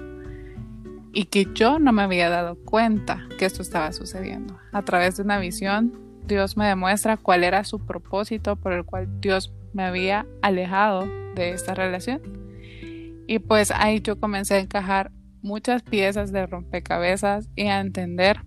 y 1.15 1.25
que 1.25 1.48
yo 1.55 1.79
no 1.79 1.93
me 1.93 2.03
había 2.03 2.29
dado 2.29 2.57
cuenta 2.65 3.25
que 3.39 3.45
esto 3.45 3.62
estaba 3.62 3.93
sucediendo. 3.93 4.60
A 4.74 4.84
través 4.84 5.15
de 5.15 5.24
una 5.24 5.39
visión, 5.39 5.93
Dios 6.27 6.57
me 6.57 6.67
demuestra 6.67 7.15
cuál 7.15 7.45
era 7.45 7.63
su 7.63 7.79
propósito 7.79 8.57
por 8.57 8.74
el 8.74 8.84
cual 8.84 9.22
Dios 9.22 9.53
me 9.74 9.84
había 9.84 10.27
alejado 10.41 11.07
de 11.36 11.51
esta 11.51 11.74
relación. 11.74 12.22
Y 13.27 13.39
pues 13.39 13.72
ahí 13.72 14.01
yo 14.01 14.19
comencé 14.19 14.55
a 14.55 14.60
encajar 14.60 15.12
muchas 15.41 15.84
piezas 15.84 16.34
de 16.34 16.45
rompecabezas 16.48 17.50
y 17.55 17.67
a 17.67 17.79
entender 17.79 18.41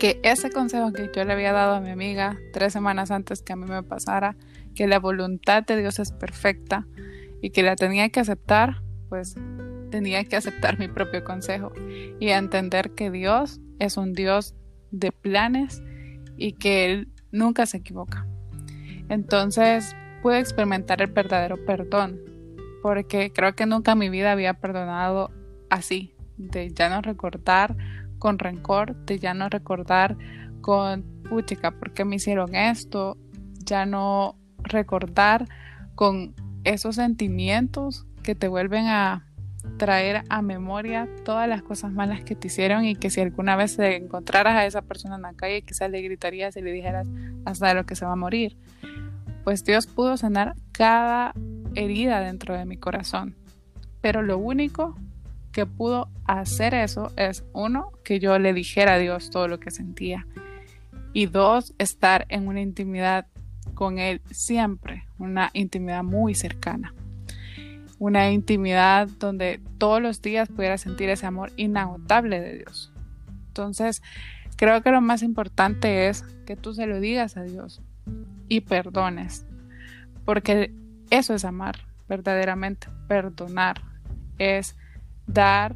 que 0.00 0.20
ese 0.24 0.50
consejo 0.50 0.92
que 0.92 1.10
yo 1.14 1.24
le 1.24 1.32
había 1.32 1.52
dado 1.52 1.76
a 1.76 1.80
mi 1.80 1.90
amiga 1.90 2.36
tres 2.52 2.72
semanas 2.72 3.12
antes 3.12 3.42
que 3.42 3.52
a 3.52 3.56
mí 3.56 3.66
me 3.66 3.84
pasara, 3.84 4.36
que 4.74 4.88
la 4.88 4.98
voluntad 4.98 5.62
de 5.62 5.76
Dios 5.76 6.00
es 6.00 6.10
perfecta 6.10 6.88
y 7.40 7.50
que 7.50 7.62
la 7.62 7.76
tenía 7.76 8.08
que 8.08 8.18
aceptar, 8.18 8.82
pues 9.08 9.36
tenía 9.90 10.24
que 10.24 10.36
aceptar 10.36 10.78
mi 10.78 10.88
propio 10.88 11.24
consejo 11.24 11.72
y 12.20 12.28
entender 12.28 12.92
que 12.92 13.10
Dios 13.10 13.60
es 13.78 13.96
un 13.96 14.12
Dios 14.12 14.54
de 14.90 15.12
planes 15.12 15.82
y 16.36 16.52
que 16.52 16.84
Él 16.84 17.08
nunca 17.32 17.66
se 17.66 17.78
equivoca. 17.78 18.26
Entonces 19.08 19.94
pude 20.22 20.38
experimentar 20.38 21.02
el 21.02 21.10
verdadero 21.10 21.64
perdón, 21.64 22.20
porque 22.82 23.32
creo 23.32 23.54
que 23.54 23.66
nunca 23.66 23.92
en 23.92 23.98
mi 23.98 24.08
vida 24.08 24.32
había 24.32 24.54
perdonado 24.54 25.30
así, 25.70 26.14
de 26.36 26.72
ya 26.72 26.88
no 26.88 27.00
recordar 27.02 27.76
con 28.18 28.38
rencor, 28.38 28.96
de 29.06 29.18
ya 29.18 29.34
no 29.34 29.48
recordar 29.48 30.16
con 30.60 31.04
puchica, 31.28 31.72
¿por 31.72 31.92
qué 31.92 32.04
me 32.04 32.16
hicieron 32.16 32.54
esto? 32.54 33.16
Ya 33.64 33.86
no 33.86 34.36
recordar 34.58 35.46
con 35.94 36.34
esos 36.64 36.96
sentimientos 36.96 38.06
que 38.22 38.34
te 38.34 38.48
vuelven 38.48 38.86
a 38.86 39.25
traer 39.76 40.24
a 40.28 40.42
memoria 40.42 41.08
todas 41.24 41.48
las 41.48 41.62
cosas 41.62 41.92
malas 41.92 42.22
que 42.22 42.34
te 42.34 42.48
hicieron 42.48 42.84
y 42.84 42.96
que 42.96 43.10
si 43.10 43.20
alguna 43.20 43.56
vez 43.56 43.76
te 43.76 43.96
encontraras 43.96 44.54
a 44.54 44.66
esa 44.66 44.82
persona 44.82 45.16
en 45.16 45.22
la 45.22 45.34
calle 45.34 45.62
quizás 45.62 45.90
le 45.90 46.00
gritarías 46.00 46.56
y 46.56 46.62
le 46.62 46.72
dijeras 46.72 47.08
hasta 47.44 47.74
lo 47.74 47.84
que 47.84 47.94
se 47.94 48.04
va 48.06 48.12
a 48.12 48.16
morir. 48.16 48.56
Pues 49.44 49.64
Dios 49.64 49.86
pudo 49.86 50.16
sanar 50.16 50.54
cada 50.72 51.34
herida 51.74 52.20
dentro 52.20 52.56
de 52.56 52.64
mi 52.64 52.76
corazón. 52.76 53.36
Pero 54.00 54.22
lo 54.22 54.38
único 54.38 54.96
que 55.52 55.66
pudo 55.66 56.08
hacer 56.24 56.74
eso 56.74 57.12
es 57.16 57.44
uno, 57.52 57.92
que 58.04 58.18
yo 58.18 58.38
le 58.38 58.52
dijera 58.52 58.94
a 58.94 58.98
Dios 58.98 59.30
todo 59.30 59.48
lo 59.48 59.60
que 59.60 59.70
sentía. 59.70 60.26
Y 61.12 61.26
dos, 61.26 61.74
estar 61.78 62.26
en 62.28 62.48
una 62.48 62.60
intimidad 62.60 63.26
con 63.74 63.98
Él 63.98 64.20
siempre, 64.30 65.04
una 65.18 65.50
intimidad 65.54 66.02
muy 66.02 66.34
cercana 66.34 66.92
una 67.98 68.30
intimidad 68.30 69.08
donde 69.18 69.60
todos 69.78 70.02
los 70.02 70.22
días 70.22 70.48
pudiera 70.48 70.78
sentir 70.78 71.08
ese 71.08 71.26
amor 71.26 71.52
inagotable 71.56 72.40
de 72.40 72.58
Dios. 72.58 72.92
Entonces, 73.48 74.02
creo 74.56 74.82
que 74.82 74.90
lo 74.90 75.00
más 75.00 75.22
importante 75.22 76.08
es 76.08 76.22
que 76.44 76.56
tú 76.56 76.74
se 76.74 76.86
lo 76.86 77.00
digas 77.00 77.36
a 77.36 77.42
Dios 77.42 77.82
y 78.48 78.60
perdones, 78.60 79.46
porque 80.24 80.72
eso 81.10 81.34
es 81.34 81.44
amar 81.44 81.86
verdaderamente, 82.08 82.88
perdonar 83.08 83.82
es 84.38 84.76
dar 85.26 85.74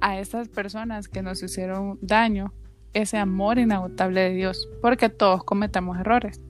a 0.00 0.18
esas 0.18 0.48
personas 0.48 1.08
que 1.08 1.22
nos 1.22 1.42
hicieron 1.42 1.98
daño 2.00 2.52
ese 2.92 3.18
amor 3.18 3.58
inagotable 3.58 4.20
de 4.20 4.34
Dios, 4.34 4.68
porque 4.80 5.08
todos 5.08 5.44
cometemos 5.44 5.98
errores. 5.98 6.40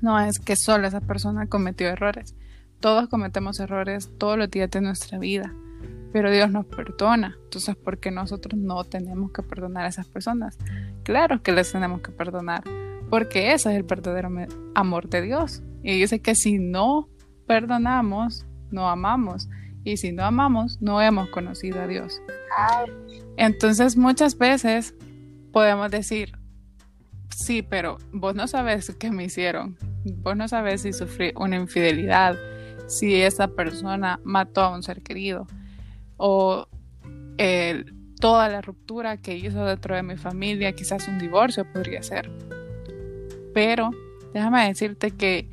No 0.00 0.18
es 0.18 0.38
que 0.38 0.56
solo 0.56 0.86
esa 0.86 1.00
persona 1.00 1.46
cometió 1.46 1.88
errores, 1.88 2.34
todos 2.80 3.08
cometemos 3.08 3.60
errores 3.60 4.10
todos 4.18 4.38
los 4.38 4.50
días 4.50 4.70
de 4.70 4.80
nuestra 4.80 5.18
vida, 5.18 5.54
pero 6.12 6.30
Dios 6.30 6.50
nos 6.50 6.66
perdona. 6.66 7.36
Entonces, 7.44 7.76
¿por 7.76 7.98
qué 7.98 8.10
nosotros 8.10 8.58
no 8.58 8.84
tenemos 8.84 9.32
que 9.32 9.42
perdonar 9.42 9.84
a 9.84 9.88
esas 9.88 10.08
personas? 10.08 10.58
Claro 11.04 11.42
que 11.42 11.52
les 11.52 11.70
tenemos 11.70 12.00
que 12.00 12.10
perdonar, 12.10 12.64
porque 13.10 13.52
ese 13.52 13.70
es 13.70 13.76
el 13.76 13.82
verdadero 13.82 14.30
amor 14.74 15.08
de 15.08 15.22
Dios. 15.22 15.62
Y 15.82 16.00
dice 16.00 16.20
que 16.20 16.34
si 16.34 16.58
no 16.58 17.08
perdonamos, 17.46 18.46
no 18.70 18.88
amamos. 18.88 19.48
Y 19.84 19.96
si 19.96 20.12
no 20.12 20.24
amamos, 20.24 20.80
no 20.80 21.00
hemos 21.00 21.28
conocido 21.30 21.80
a 21.80 21.86
Dios. 21.86 22.20
Entonces, 23.36 23.96
muchas 23.96 24.36
veces 24.36 24.94
podemos 25.52 25.90
decir, 25.90 26.32
sí, 27.30 27.62
pero 27.62 27.98
vos 28.12 28.34
no 28.34 28.46
sabes 28.46 28.94
qué 28.98 29.10
me 29.10 29.24
hicieron. 29.24 29.78
Vos 30.04 30.36
no 30.36 30.48
sabes 30.48 30.82
si 30.82 30.92
sufrí 30.92 31.32
una 31.34 31.56
infidelidad 31.56 32.36
si 32.90 33.22
esa 33.22 33.46
persona 33.48 34.18
mató 34.24 34.62
a 34.62 34.74
un 34.74 34.82
ser 34.82 35.00
querido 35.00 35.46
o 36.16 36.66
toda 38.20 38.48
la 38.50 38.60
ruptura 38.60 39.16
que 39.16 39.36
hizo 39.36 39.64
dentro 39.64 39.94
de 39.96 40.02
mi 40.02 40.16
familia, 40.16 40.72
quizás 40.72 41.08
un 41.08 41.18
divorcio 41.18 41.64
podría 41.72 42.02
ser. 42.02 42.30
Pero 43.54 43.90
déjame 44.34 44.66
decirte 44.66 45.12
que 45.12 45.48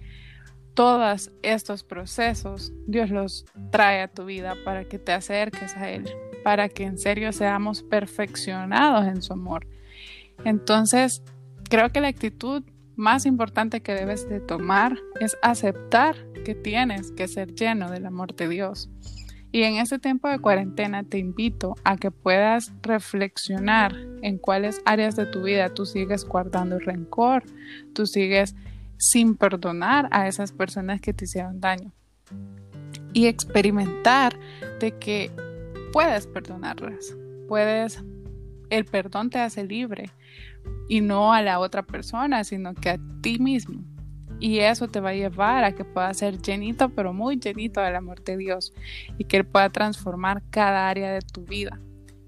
todos 0.74 1.32
estos 1.44 1.84
procesos 1.84 2.74
Dios 2.88 3.10
los 3.10 3.46
trae 3.72 4.02
a 4.02 4.08
tu 4.10 4.26
vida 4.26 4.56
para 4.66 4.84
que 4.84 5.00
te 5.00 5.14
acerques 5.14 5.78
a 5.78 5.90
Él, 5.90 6.10
para 6.44 6.68
que 6.70 6.84
en 6.84 6.98
serio 6.98 7.32
seamos 7.32 7.84
perfeccionados 7.84 9.06
en 9.06 9.22
su 9.22 9.34
amor. 9.34 9.68
Entonces, 10.44 11.24
creo 11.70 11.92
que 11.92 12.02
la 12.02 12.10
actitud 12.10 12.64
más 12.96 13.26
importante 13.26 13.82
que 13.82 13.94
debes 13.94 14.28
de 14.28 14.40
tomar 14.40 14.98
es 15.22 15.38
aceptar 15.42 16.16
que 16.48 16.56
tienes 16.56 17.12
que 17.12 17.28
ser 17.28 17.54
lleno 17.56 17.92
del 17.92 18.06
amor 18.06 18.34
de 18.34 18.48
Dios. 18.48 18.90
Y 19.52 19.64
en 19.64 19.76
este 19.76 20.00
tiempo 20.00 20.30
de 20.30 20.40
cuarentena 20.40 21.04
te 21.04 21.18
invito 21.18 21.76
a 21.84 21.98
que 21.98 22.10
puedas 22.10 22.72
reflexionar 22.82 23.94
en 24.22 24.38
cuáles 24.38 24.82
áreas 24.86 25.18
de 25.18 25.26
tu 25.26 25.44
vida 25.44 25.74
tú 25.74 25.86
sigues 25.86 26.24
guardando 26.24 26.80
rencor, 26.80 27.44
tú 27.94 28.06
sigues 28.06 28.56
sin 28.96 29.36
perdonar 29.36 30.08
a 30.12 30.30
esas 30.30 30.54
personas 30.54 31.02
que 31.02 31.14
te 31.14 31.26
hicieron 31.26 31.60
daño. 31.60 31.92
Y 33.12 33.26
experimentar 33.26 34.40
de 34.80 34.98
que 34.98 35.30
puedes 35.92 36.28
perdonarlas, 36.28 37.14
puedes, 37.50 38.02
el 38.70 38.86
perdón 38.86 39.32
te 39.32 39.40
hace 39.40 39.66
libre, 39.66 40.12
y 40.88 41.02
no 41.02 41.34
a 41.34 41.42
la 41.42 41.60
otra 41.60 41.84
persona, 41.84 42.46
sino 42.46 42.74
que 42.74 42.92
a 42.92 43.00
ti 43.22 43.38
mismo. 43.38 43.84
Y 44.40 44.60
eso 44.60 44.88
te 44.88 45.00
va 45.00 45.10
a 45.10 45.14
llevar 45.16 45.64
a 45.64 45.74
que 45.74 45.84
puedas 45.84 46.18
ser 46.18 46.42
llenito, 46.42 46.90
pero 46.90 47.14
muy 47.14 47.40
llenito 47.40 47.82
del 47.82 47.96
amor 47.96 48.24
de 48.24 48.38
Dios 48.38 48.74
y 49.18 49.24
que 49.24 49.38
Él 49.38 49.46
pueda 49.46 49.70
transformar 49.70 50.44
cada 50.50 50.90
área 50.90 51.12
de 51.12 51.22
tu 51.22 51.44
vida. 51.44 51.80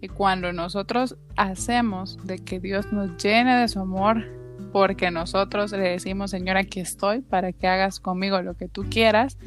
Y 0.01 0.07
cuando 0.07 0.53
nosotros 0.53 1.17
hacemos 1.35 2.17
de 2.25 2.39
que 2.39 2.59
Dios 2.59 2.91
nos 2.91 3.21
llene 3.21 3.57
de 3.57 3.67
su 3.67 3.79
amor, 3.79 4.25
porque 4.71 5.11
nosotros 5.11 5.71
le 5.71 5.89
decimos, 5.89 6.31
Señor, 6.31 6.57
aquí 6.57 6.79
estoy 6.79 7.21
para 7.21 7.51
que 7.51 7.67
hagas 7.67 7.99
conmigo 7.99 8.41
lo 8.41 8.55
que 8.55 8.67
tú 8.67 8.85
quieras, 8.89 9.37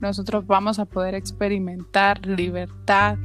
nosotros 0.00 0.46
vamos 0.46 0.78
a 0.78 0.86
poder 0.86 1.14
experimentar 1.14 2.24
libertad, 2.26 3.18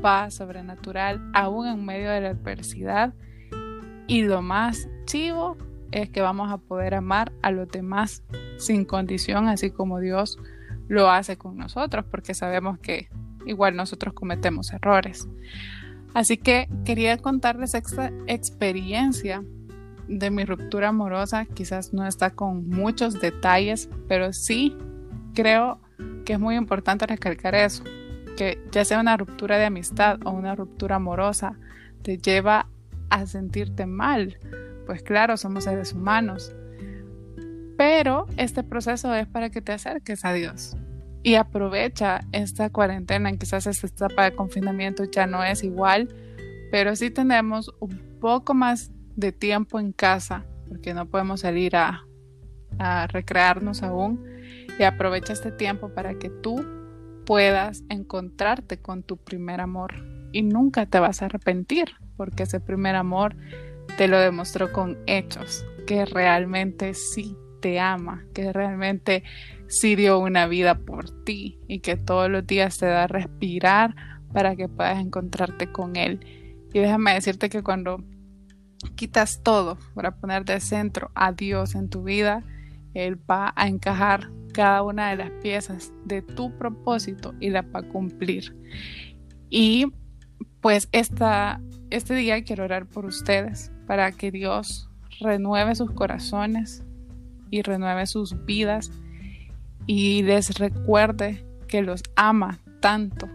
paz 0.00 0.34
sobrenatural, 0.34 1.20
aún 1.34 1.66
en 1.66 1.84
medio 1.84 2.10
de 2.10 2.20
la 2.20 2.28
adversidad 2.30 3.12
y 4.06 4.22
lo 4.22 4.40
más 4.40 4.88
chivo 5.06 5.56
es 5.92 6.10
que 6.10 6.20
vamos 6.20 6.50
a 6.52 6.58
poder 6.58 6.94
amar 6.94 7.32
a 7.42 7.50
los 7.50 7.68
demás 7.68 8.22
sin 8.58 8.84
condición, 8.84 9.48
así 9.48 9.70
como 9.70 10.00
Dios 10.00 10.38
lo 10.88 11.10
hace 11.10 11.36
con 11.36 11.56
nosotros, 11.56 12.04
porque 12.10 12.34
sabemos 12.34 12.78
que 12.78 13.08
igual 13.46 13.76
nosotros 13.76 14.14
cometemos 14.14 14.72
errores. 14.72 15.28
Así 16.14 16.36
que 16.36 16.68
quería 16.84 17.16
contarles 17.18 17.74
esta 17.74 18.12
experiencia 18.26 19.44
de 20.08 20.30
mi 20.30 20.44
ruptura 20.44 20.88
amorosa. 20.88 21.46
Quizás 21.46 21.92
no 21.92 22.06
está 22.06 22.30
con 22.30 22.68
muchos 22.68 23.20
detalles, 23.20 23.88
pero 24.08 24.32
sí 24.32 24.76
creo 25.34 25.80
que 26.24 26.34
es 26.34 26.40
muy 26.40 26.56
importante 26.56 27.06
recalcar 27.06 27.54
eso, 27.54 27.84
que 28.36 28.60
ya 28.72 28.84
sea 28.84 29.00
una 29.00 29.16
ruptura 29.16 29.58
de 29.58 29.66
amistad 29.66 30.18
o 30.24 30.30
una 30.30 30.56
ruptura 30.56 30.96
amorosa, 30.96 31.56
te 32.02 32.18
lleva 32.18 32.66
a 33.10 33.26
sentirte 33.26 33.86
mal. 33.86 34.38
Pues 34.86 35.02
claro, 35.02 35.36
somos 35.36 35.64
seres 35.64 35.92
humanos. 35.92 36.52
Pero 37.76 38.26
este 38.36 38.62
proceso 38.62 39.14
es 39.14 39.26
para 39.26 39.50
que 39.50 39.62
te 39.62 39.72
acerques 39.72 40.24
a 40.24 40.32
Dios. 40.32 40.76
Y 41.22 41.34
aprovecha 41.34 42.20
esta 42.32 42.70
cuarentena, 42.70 43.30
quizás 43.36 43.66
esta 43.66 43.86
etapa 43.86 44.24
de 44.24 44.34
confinamiento 44.34 45.04
ya 45.04 45.26
no 45.26 45.44
es 45.44 45.62
igual, 45.62 46.08
pero 46.70 46.96
sí 46.96 47.10
tenemos 47.10 47.74
un 47.80 47.98
poco 48.20 48.54
más 48.54 48.90
de 49.16 49.32
tiempo 49.32 49.78
en 49.78 49.92
casa, 49.92 50.44
porque 50.68 50.94
no 50.94 51.06
podemos 51.06 51.40
salir 51.40 51.76
a, 51.76 52.04
a 52.78 53.06
recrearnos 53.06 53.82
aún. 53.82 54.24
Y 54.78 54.82
aprovecha 54.84 55.32
este 55.32 55.52
tiempo 55.52 55.90
para 55.90 56.14
que 56.14 56.30
tú 56.30 56.64
puedas 57.26 57.84
encontrarte 57.88 58.78
con 58.78 59.02
tu 59.02 59.16
primer 59.18 59.60
amor 59.60 59.94
y 60.32 60.42
nunca 60.42 60.86
te 60.86 60.98
vas 60.98 61.22
a 61.22 61.26
arrepentir 61.26 61.90
porque 62.16 62.42
ese 62.42 62.60
primer 62.60 62.96
amor 62.96 63.34
te 63.96 64.08
lo 64.08 64.18
demostró 64.18 64.72
con 64.72 64.98
hechos, 65.06 65.64
que 65.86 66.04
realmente 66.04 66.94
sí 66.94 67.36
te 67.60 67.78
ama, 67.78 68.24
que 68.34 68.52
realmente 68.52 69.22
sí 69.68 69.94
dio 69.94 70.18
una 70.18 70.46
vida 70.46 70.78
por 70.78 71.10
ti 71.24 71.58
y 71.68 71.80
que 71.80 71.96
todos 71.96 72.30
los 72.30 72.46
días 72.46 72.78
te 72.78 72.86
da 72.86 73.06
respirar 73.06 73.94
para 74.32 74.56
que 74.56 74.68
puedas 74.68 74.98
encontrarte 74.98 75.70
con 75.70 75.96
Él. 75.96 76.20
Y 76.72 76.80
déjame 76.80 77.14
decirte 77.14 77.48
que 77.48 77.62
cuando 77.62 78.02
quitas 78.96 79.42
todo 79.42 79.78
para 79.94 80.16
poner 80.16 80.44
de 80.44 80.60
centro 80.60 81.10
a 81.14 81.32
Dios 81.32 81.74
en 81.74 81.88
tu 81.88 82.02
vida, 82.02 82.44
Él 82.94 83.18
va 83.30 83.52
a 83.56 83.68
encajar 83.68 84.30
cada 84.52 84.82
una 84.82 85.10
de 85.10 85.16
las 85.16 85.30
piezas 85.42 85.92
de 86.04 86.22
tu 86.22 86.56
propósito 86.56 87.34
y 87.40 87.50
la 87.50 87.62
va 87.62 87.80
a 87.80 87.88
cumplir. 87.88 88.56
Y 89.48 89.86
pues 90.60 90.88
esta 90.92 91.60
este 91.90 92.14
día 92.14 92.42
quiero 92.44 92.64
orar 92.64 92.86
por 92.86 93.04
ustedes 93.04 93.72
para 93.86 94.12
que 94.12 94.30
Dios 94.30 94.88
renueve 95.20 95.74
sus 95.74 95.90
corazones 95.90 96.84
y 97.50 97.62
renueve 97.62 98.06
sus 98.06 98.44
vidas 98.44 98.90
y 99.86 100.22
les 100.22 100.58
recuerde 100.58 101.44
que 101.66 101.82
los 101.82 102.02
ama 102.16 102.58
tanto 102.80 103.28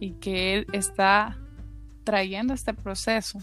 y 0.00 0.12
que 0.12 0.54
Él 0.54 0.66
está 0.72 1.38
trayendo 2.04 2.54
este 2.54 2.72
proceso 2.72 3.40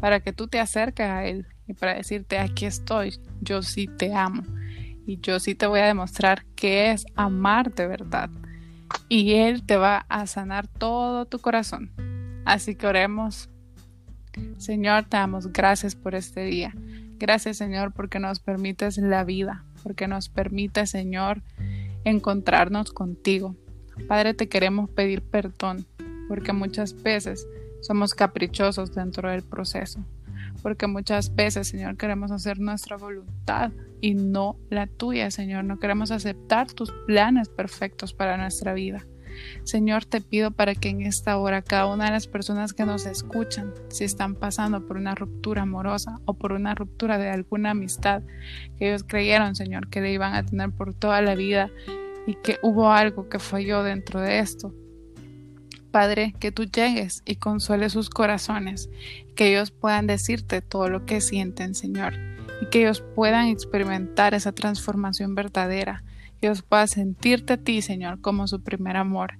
para 0.00 0.20
que 0.20 0.32
tú 0.32 0.46
te 0.46 0.60
acerques 0.60 1.06
a 1.06 1.24
Él 1.24 1.46
y 1.66 1.72
para 1.72 1.94
decirte, 1.94 2.38
aquí 2.38 2.66
estoy, 2.66 3.18
yo 3.40 3.62
sí 3.62 3.88
te 3.88 4.14
amo 4.14 4.42
y 5.06 5.18
yo 5.20 5.40
sí 5.40 5.54
te 5.54 5.66
voy 5.66 5.80
a 5.80 5.86
demostrar 5.86 6.44
qué 6.54 6.90
es 6.90 7.06
amar 7.14 7.72
de 7.74 7.86
verdad. 7.86 8.30
Y 9.08 9.34
Él 9.34 9.64
te 9.64 9.76
va 9.76 10.04
a 10.08 10.26
sanar 10.26 10.66
todo 10.66 11.26
tu 11.26 11.38
corazón. 11.38 11.92
Así 12.44 12.74
que 12.74 12.86
oremos. 12.86 13.48
Señor, 14.58 15.04
te 15.04 15.16
damos 15.16 15.52
gracias 15.52 15.94
por 15.94 16.14
este 16.14 16.44
día. 16.44 16.74
Gracias, 17.18 17.56
Señor, 17.56 17.92
porque 17.92 18.18
nos 18.18 18.40
permites 18.40 18.98
la 18.98 19.24
vida, 19.24 19.64
porque 19.82 20.06
nos 20.06 20.28
permite, 20.28 20.86
Señor, 20.86 21.42
encontrarnos 22.04 22.92
contigo. 22.92 23.56
Padre, 24.08 24.34
te 24.34 24.48
queremos 24.48 24.90
pedir 24.90 25.22
perdón, 25.22 25.86
porque 26.28 26.52
muchas 26.52 27.02
veces 27.02 27.46
somos 27.80 28.14
caprichosos 28.14 28.94
dentro 28.94 29.30
del 29.30 29.42
proceso, 29.42 30.04
porque 30.62 30.86
muchas 30.86 31.34
veces, 31.34 31.68
Señor, 31.68 31.96
queremos 31.96 32.30
hacer 32.30 32.58
nuestra 32.58 32.96
voluntad 32.96 33.72
y 34.00 34.14
no 34.14 34.56
la 34.70 34.86
tuya, 34.86 35.30
Señor. 35.30 35.64
No 35.64 35.78
queremos 35.78 36.10
aceptar 36.10 36.70
tus 36.72 36.92
planes 37.06 37.48
perfectos 37.48 38.12
para 38.12 38.36
nuestra 38.36 38.74
vida. 38.74 39.06
Señor, 39.64 40.04
te 40.04 40.20
pido 40.20 40.50
para 40.50 40.74
que 40.74 40.88
en 40.88 41.02
esta 41.02 41.36
hora 41.38 41.62
cada 41.62 41.86
una 41.86 42.06
de 42.06 42.10
las 42.12 42.26
personas 42.26 42.72
que 42.72 42.84
nos 42.84 43.06
escuchan, 43.06 43.72
si 43.88 44.04
están 44.04 44.34
pasando 44.34 44.86
por 44.86 44.96
una 44.96 45.14
ruptura 45.14 45.62
amorosa 45.62 46.20
o 46.24 46.34
por 46.34 46.52
una 46.52 46.74
ruptura 46.74 47.18
de 47.18 47.30
alguna 47.30 47.70
amistad 47.70 48.22
que 48.78 48.88
ellos 48.88 49.04
creyeron, 49.04 49.54
Señor, 49.54 49.88
que 49.88 50.00
le 50.00 50.12
iban 50.12 50.34
a 50.34 50.44
tener 50.44 50.70
por 50.70 50.94
toda 50.94 51.20
la 51.22 51.34
vida 51.34 51.70
y 52.26 52.34
que 52.34 52.58
hubo 52.62 52.90
algo 52.92 53.28
que 53.28 53.38
falló 53.38 53.82
dentro 53.82 54.20
de 54.20 54.38
esto. 54.40 54.74
Padre, 55.90 56.34
que 56.38 56.52
tú 56.52 56.64
llegues 56.64 57.22
y 57.24 57.36
consuele 57.36 57.88
sus 57.88 58.10
corazones, 58.10 58.90
que 59.34 59.48
ellos 59.48 59.70
puedan 59.70 60.06
decirte 60.06 60.60
todo 60.60 60.90
lo 60.90 61.06
que 61.06 61.20
sienten, 61.20 61.74
Señor, 61.74 62.14
y 62.60 62.66
que 62.66 62.80
ellos 62.82 63.02
puedan 63.14 63.46
experimentar 63.46 64.34
esa 64.34 64.52
transformación 64.52 65.34
verdadera 65.34 66.04
que 66.40 66.50
os 66.50 66.62
pueda 66.62 66.86
sentirte 66.86 67.54
a 67.54 67.56
ti, 67.56 67.82
Señor, 67.82 68.20
como 68.20 68.46
su 68.46 68.62
primer 68.62 68.96
amor. 68.96 69.38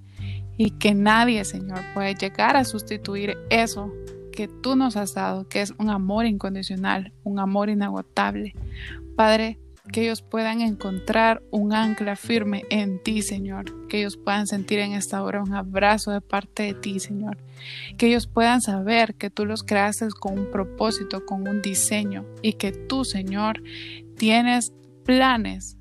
Y 0.57 0.71
que 0.71 0.93
nadie, 0.93 1.45
Señor, 1.45 1.79
puede 1.93 2.15
llegar 2.15 2.57
a 2.57 2.63
sustituir 2.63 3.37
eso 3.49 3.91
que 4.31 4.47
tú 4.47 4.75
nos 4.75 4.95
has 4.97 5.13
dado, 5.13 5.47
que 5.47 5.61
es 5.61 5.73
un 5.77 5.89
amor 5.89 6.25
incondicional, 6.25 7.13
un 7.23 7.39
amor 7.39 7.69
inagotable. 7.69 8.55
Padre, 9.15 9.59
que 9.91 10.03
ellos 10.03 10.21
puedan 10.21 10.61
encontrar 10.61 11.41
un 11.51 11.73
ancla 11.73 12.15
firme 12.15 12.63
en 12.69 13.01
ti, 13.01 13.21
Señor, 13.21 13.87
que 13.87 13.99
ellos 13.99 14.17
puedan 14.17 14.47
sentir 14.47 14.79
en 14.79 14.93
esta 14.93 15.23
hora 15.23 15.41
un 15.41 15.53
abrazo 15.53 16.11
de 16.11 16.21
parte 16.21 16.63
de 16.63 16.73
ti, 16.73 16.99
Señor, 16.99 17.37
que 17.97 18.07
ellos 18.07 18.27
puedan 18.27 18.61
saber 18.61 19.15
que 19.15 19.29
tú 19.29 19.45
los 19.45 19.63
creaste 19.63 20.07
con 20.19 20.37
un 20.37 20.51
propósito, 20.51 21.25
con 21.25 21.47
un 21.47 21.61
diseño 21.61 22.25
y 22.41 22.53
que 22.53 22.71
tú, 22.71 23.05
Señor, 23.05 23.63
tienes 24.17 24.73
planes 25.05 25.76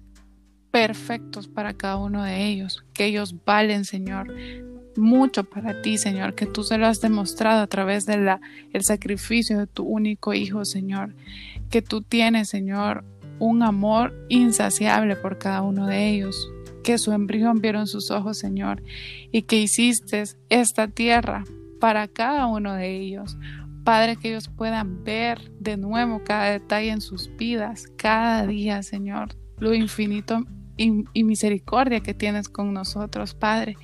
perfectos 0.76 1.48
para 1.48 1.72
cada 1.72 1.96
uno 1.96 2.22
de 2.22 2.44
ellos, 2.44 2.84
que 2.92 3.06
ellos 3.06 3.34
valen, 3.46 3.86
Señor, 3.86 4.30
mucho 4.94 5.44
para 5.44 5.80
ti, 5.80 5.96
Señor, 5.96 6.34
que 6.34 6.44
tú 6.44 6.64
se 6.64 6.76
lo 6.76 6.86
has 6.86 7.00
demostrado 7.00 7.62
a 7.62 7.66
través 7.66 8.04
del 8.04 8.28
el 8.74 8.84
sacrificio 8.84 9.58
de 9.58 9.66
tu 9.66 9.84
único 9.84 10.34
Hijo, 10.34 10.66
Señor, 10.66 11.14
que 11.70 11.80
tú 11.80 12.02
tienes, 12.02 12.50
Señor, 12.50 13.06
un 13.38 13.62
amor 13.62 14.12
insaciable 14.28 15.16
por 15.16 15.38
cada 15.38 15.62
uno 15.62 15.86
de 15.86 16.10
ellos, 16.10 16.46
que 16.84 16.98
su 16.98 17.10
embrión 17.12 17.62
vieron 17.62 17.86
sus 17.86 18.10
ojos, 18.10 18.36
Señor, 18.36 18.82
y 19.32 19.44
que 19.44 19.58
hiciste 19.58 20.24
esta 20.50 20.88
tierra 20.88 21.44
para 21.80 22.06
cada 22.06 22.48
uno 22.48 22.74
de 22.74 23.00
ellos. 23.00 23.38
Padre, 23.82 24.16
que 24.16 24.28
ellos 24.28 24.50
puedan 24.54 25.04
ver 25.04 25.50
de 25.58 25.78
nuevo 25.78 26.20
cada 26.22 26.50
detalle 26.50 26.90
en 26.90 27.00
sus 27.00 27.34
vidas, 27.34 27.86
cada 27.96 28.46
día, 28.46 28.82
Señor, 28.82 29.34
lo 29.58 29.72
infinito 29.72 30.44
y, 30.76 31.24
misericordia 31.24 32.00
que 32.00 32.14
tienes 32.14 32.48
con 32.48 32.72
nosotros, 32.72 33.34
Padre. 33.34 33.76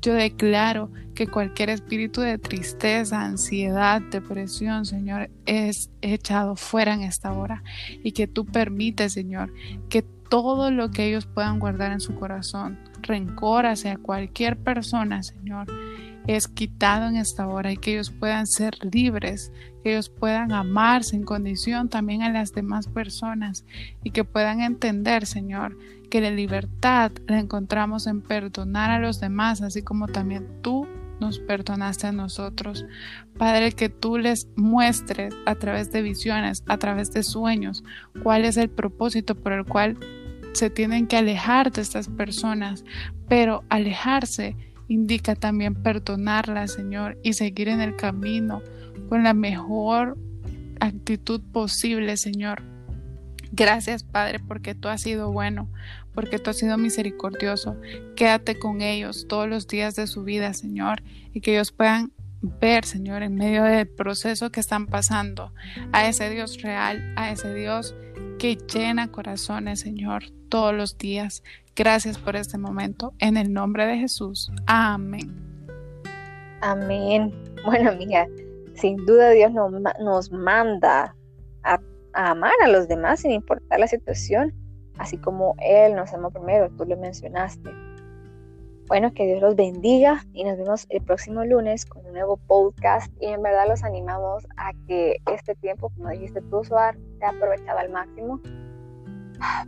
Yo 0.00 0.14
declaro 0.14 0.90
que 1.14 1.26
cualquier 1.26 1.70
espíritu 1.70 2.20
de 2.20 2.38
tristeza, 2.38 3.22
ansiedad, 3.22 4.00
depresión, 4.00 4.84
Señor, 4.86 5.30
es 5.46 5.90
echado 6.02 6.56
fuera 6.56 6.94
en 6.94 7.02
esta 7.02 7.32
hora 7.32 7.62
y 8.04 8.12
que 8.12 8.26
tú 8.26 8.44
permites, 8.44 9.12
Señor, 9.12 9.52
que 9.88 10.02
todo 10.02 10.70
lo 10.70 10.90
que 10.90 11.06
ellos 11.06 11.26
puedan 11.26 11.58
guardar 11.58 11.92
en 11.92 12.00
su 12.00 12.14
corazón, 12.14 12.78
rencor 13.02 13.66
hacia 13.66 13.96
cualquier 13.96 14.56
persona, 14.56 15.22
Señor, 15.22 15.66
es 16.26 16.48
quitado 16.48 17.08
en 17.08 17.16
esta 17.16 17.46
hora 17.46 17.72
y 17.72 17.76
que 17.76 17.92
ellos 17.92 18.10
puedan 18.10 18.46
ser 18.46 18.76
libres, 18.92 19.52
que 19.82 19.92
ellos 19.92 20.08
puedan 20.08 20.52
amar 20.52 21.04
sin 21.04 21.22
condición 21.22 21.88
también 21.88 22.22
a 22.22 22.30
las 22.30 22.52
demás 22.52 22.88
personas 22.88 23.64
y 24.02 24.10
que 24.10 24.24
puedan 24.24 24.60
entender, 24.60 25.26
Señor, 25.26 25.78
que 26.10 26.20
la 26.20 26.30
libertad 26.30 27.12
la 27.26 27.38
encontramos 27.38 28.06
en 28.06 28.22
perdonar 28.22 28.90
a 28.90 28.98
los 28.98 29.20
demás, 29.20 29.62
así 29.62 29.82
como 29.82 30.08
también 30.08 30.46
tú 30.62 30.86
nos 31.20 31.38
perdonaste 31.38 32.08
a 32.08 32.12
nosotros. 32.12 32.84
Padre, 33.38 33.72
que 33.72 33.88
tú 33.88 34.18
les 34.18 34.48
muestres 34.56 35.34
a 35.46 35.54
través 35.54 35.90
de 35.92 36.02
visiones, 36.02 36.62
a 36.66 36.76
través 36.76 37.12
de 37.12 37.22
sueños, 37.22 37.84
cuál 38.22 38.44
es 38.44 38.56
el 38.56 38.68
propósito 38.68 39.34
por 39.34 39.52
el 39.52 39.64
cual 39.64 39.98
se 40.52 40.70
tienen 40.70 41.06
que 41.06 41.16
alejar 41.16 41.70
de 41.70 41.82
estas 41.82 42.08
personas, 42.08 42.84
pero 43.28 43.64
alejarse 43.68 44.56
indica 44.88 45.34
también 45.34 45.74
perdonarlas, 45.74 46.72
Señor, 46.72 47.18
y 47.22 47.32
seguir 47.32 47.68
en 47.68 47.80
el 47.80 47.96
camino 47.96 48.62
con 49.08 49.24
la 49.24 49.34
mejor 49.34 50.16
actitud 50.80 51.40
posible, 51.52 52.16
Señor. 52.16 52.62
Gracias, 53.52 54.02
Padre, 54.02 54.40
porque 54.40 54.74
tú 54.74 54.88
has 54.88 55.02
sido 55.02 55.32
bueno, 55.32 55.70
porque 56.14 56.38
tú 56.38 56.50
has 56.50 56.58
sido 56.58 56.76
misericordioso. 56.78 57.76
Quédate 58.14 58.58
con 58.58 58.82
ellos 58.82 59.26
todos 59.28 59.48
los 59.48 59.66
días 59.66 59.96
de 59.96 60.06
su 60.06 60.24
vida, 60.24 60.52
Señor, 60.52 61.02
y 61.32 61.40
que 61.40 61.52
ellos 61.52 61.72
puedan 61.72 62.12
ver, 62.42 62.84
Señor, 62.84 63.22
en 63.22 63.34
medio 63.34 63.64
del 63.64 63.88
proceso 63.88 64.50
que 64.50 64.60
están 64.60 64.86
pasando, 64.86 65.52
a 65.92 66.08
ese 66.08 66.28
Dios 66.30 66.60
real, 66.62 67.14
a 67.16 67.30
ese 67.30 67.54
Dios 67.54 67.94
llena 68.54 69.10
corazones, 69.10 69.80
Señor, 69.80 70.22
todos 70.48 70.72
los 70.72 70.96
días. 70.96 71.42
Gracias 71.74 72.18
por 72.18 72.36
este 72.36 72.56
momento. 72.56 73.12
En 73.18 73.36
el 73.36 73.52
nombre 73.52 73.84
de 73.86 73.98
Jesús. 73.98 74.52
Amén. 74.66 75.34
Amén. 76.60 77.34
Bueno, 77.64 77.90
amiga, 77.90 78.28
sin 78.74 78.96
duda 79.04 79.30
Dios 79.30 79.52
nos, 79.52 79.72
nos 80.00 80.30
manda 80.30 81.16
a 81.64 81.80
a 82.16 82.30
amar 82.30 82.52
a 82.64 82.68
los 82.68 82.88
demás 82.88 83.20
sin 83.20 83.30
importar 83.30 83.78
la 83.78 83.86
situación, 83.86 84.52
así 84.98 85.18
como 85.18 85.54
Él 85.60 85.94
nos 85.94 86.12
amó 86.14 86.30
primero, 86.30 86.70
tú 86.70 86.86
lo 86.86 86.96
mencionaste. 86.96 87.70
Bueno, 88.88 89.12
que 89.12 89.26
Dios 89.26 89.42
los 89.42 89.54
bendiga 89.54 90.24
y 90.32 90.44
nos 90.44 90.56
vemos 90.56 90.86
el 90.88 91.02
próximo 91.02 91.44
lunes 91.44 91.84
con 91.84 92.05
nuevo 92.16 92.38
podcast 92.38 93.12
y 93.20 93.26
en 93.26 93.42
verdad 93.42 93.68
los 93.68 93.84
animamos 93.84 94.46
a 94.56 94.72
que 94.88 95.18
este 95.30 95.54
tiempo, 95.54 95.90
como 95.90 96.08
dijiste 96.08 96.40
tú, 96.42 96.64
Suar, 96.64 96.96
sea 97.18 97.28
aprovechado 97.28 97.78
al 97.78 97.90
máximo 97.90 98.40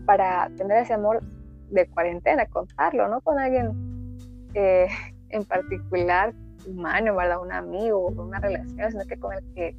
para 0.07 0.49
tener 0.57 0.79
ese 0.79 0.95
amor 0.95 1.23
de 1.71 1.87
cuarentena, 1.89 2.47
contarlo, 2.47 3.09
no 3.09 3.21
con 3.21 3.39
alguien 3.39 4.17
eh, 4.55 4.89
en 5.29 5.45
particular 5.45 6.33
humano, 6.67 7.15
¿verdad? 7.15 7.43
Un 7.43 7.53
amigo 7.53 8.07
una 8.07 8.41
relación, 8.41 8.91
sino 8.91 9.05
que 9.05 9.19
con 9.19 9.35
el 9.35 9.55
que 9.55 9.77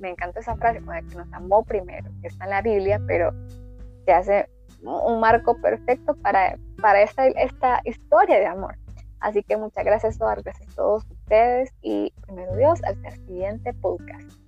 me 0.00 0.10
encanta 0.10 0.40
esa 0.40 0.56
frase, 0.56 0.82
con 0.82 0.96
el 0.96 1.06
que 1.08 1.14
nos 1.14 1.32
amó 1.32 1.62
primero, 1.62 2.10
que 2.20 2.28
está 2.28 2.44
en 2.44 2.50
la 2.50 2.62
Biblia, 2.62 3.00
pero 3.06 3.32
se 4.04 4.12
hace 4.12 4.50
un 4.82 5.20
marco 5.20 5.56
perfecto 5.60 6.16
para, 6.16 6.56
para 6.82 7.02
esta, 7.02 7.26
esta 7.26 7.80
historia 7.84 8.38
de 8.40 8.46
amor. 8.46 8.76
Así 9.20 9.42
que 9.42 9.56
muchas 9.56 9.84
gracias, 9.84 10.18
todas, 10.18 10.42
gracias 10.42 10.68
a 10.72 10.74
todos 10.74 11.06
ustedes 11.28 11.70
y 11.82 12.10
primero 12.22 12.56
Dios, 12.56 12.80
al 12.84 12.96
siguiente 13.26 13.74
podcast. 13.74 14.38